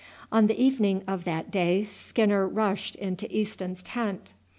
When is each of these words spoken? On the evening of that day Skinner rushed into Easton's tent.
On 0.31 0.47
the 0.47 0.59
evening 0.59 1.03
of 1.05 1.25
that 1.25 1.51
day 1.51 1.83
Skinner 1.83 2.47
rushed 2.47 2.95
into 2.95 3.31
Easton's 3.31 3.83
tent. 3.83 4.33